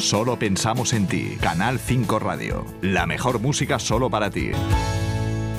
[0.00, 1.36] Solo pensamos en ti.
[1.42, 2.64] Canal 5 Radio.
[2.80, 4.50] La mejor música solo para ti.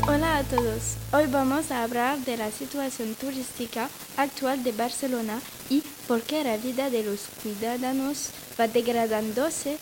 [0.07, 0.95] Hola a todos.
[1.13, 6.57] Hoy vamos a hablar de la situación turística actual de Barcelona y por qué la
[6.57, 9.77] vida de los ciudadanos va degradándose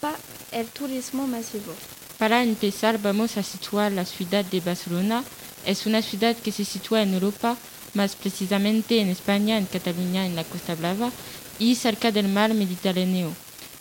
[0.00, 0.16] para
[0.52, 1.74] el turismo masivo.
[2.18, 5.22] Para empezar, vamos a situar la ciudad de Barcelona.
[5.66, 7.54] Es una ciudad que se sitúa en Europa,
[7.92, 11.10] más precisamente en España, en Cataluña, en la Costa Brava
[11.58, 13.30] y cerca del mar Mediterráneo.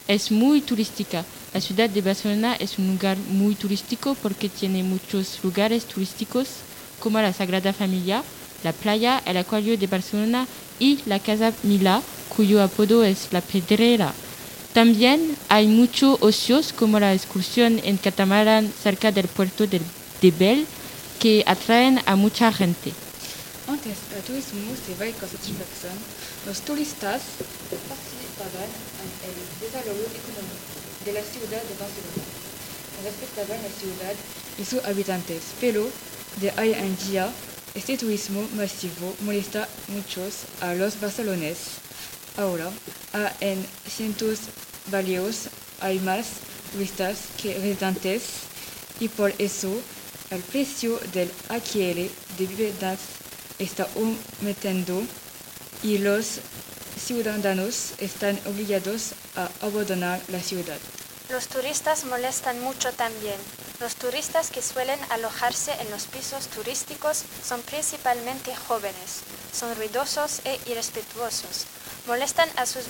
[0.09, 1.23] Es muy turística.
[1.53, 6.47] La ciudad de Barcelona es un lugar muy turístico porque tiene muchos lugares turísticos
[6.99, 8.23] como la Sagrada Familia,
[8.63, 10.47] la playa, el acuario de Barcelona
[10.79, 12.01] y la Casa Milá,
[12.35, 14.11] cuyo apodo es la Pedrera.
[14.73, 19.79] También hay muchos ocios como la excursión en catamarán cerca del puerto de,
[20.23, 20.65] de Bell
[21.19, 22.93] que atraen a mucha gente.
[23.67, 25.93] Antes el turismo se ve con satisfacción,
[26.47, 27.21] los turistas
[27.69, 32.23] participaban el desarrollo económico de la ciudad de Barcelona.
[33.03, 34.15] Respetaban la ciudad
[34.57, 35.87] y sus habitantes, pero
[36.41, 37.29] de hoy en día
[37.75, 40.21] este turismo masivo molesta mucho
[40.61, 41.79] a los barceloneses.
[42.37, 42.71] Ahora,
[43.39, 44.39] en cientos
[44.91, 46.25] barrios hay más
[46.71, 48.23] turistas que residentes
[48.99, 49.69] y por eso
[50.31, 52.99] el precio del alquiler de viviendas
[53.59, 55.01] está aumentando
[55.83, 56.39] y los
[57.09, 60.77] ciudadanos están obligados a abandonar la ciudad.
[61.31, 63.37] Los turistas molestan mucho también.
[63.79, 69.21] Los turistas que suelen alojarse en los pisos turísticos son principalmente jóvenes,
[69.51, 71.65] son ruidosos e irrespetuosos.
[72.05, 72.85] Molestan a sus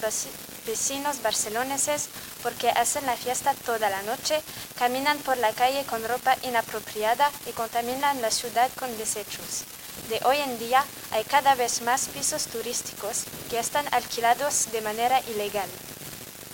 [0.68, 2.10] vecinos barceloneses
[2.44, 4.42] porque hacen la fiesta toda la noche,
[4.78, 9.64] caminan por la calle con ropa inapropiada y contaminan la ciudad con desechos.
[10.08, 15.20] De hoy en día hay cada vez más pisos turísticos que están alquilados de manera
[15.30, 15.70] ilegal.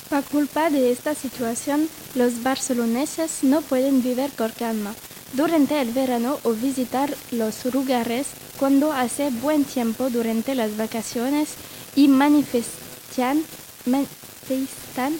[0.09, 4.95] Por culpa de esta situación, los barceloneses no pueden vivir con calma
[5.33, 11.49] durante el verano o visitar los lugares cuando hace buen tiempo durante las vacaciones
[11.95, 13.43] y manifestan,
[13.85, 15.19] manifestan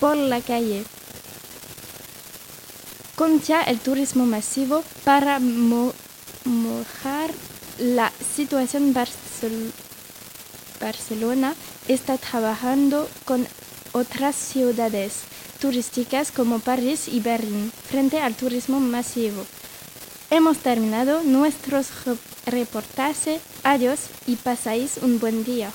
[0.00, 0.84] por la calle.
[3.16, 5.38] Contra el turismo masivo para
[6.44, 7.30] mejorar
[7.78, 9.72] la situación Barcel
[10.80, 11.54] Barcelona
[11.88, 13.46] está trabajando con
[13.92, 15.22] otras ciudades
[15.60, 19.44] turísticas como París y Berlín frente al turismo masivo.
[20.30, 21.88] Hemos terminado nuestros
[22.46, 23.40] reportajes.
[23.62, 25.70] Adiós y pasáis un buen día.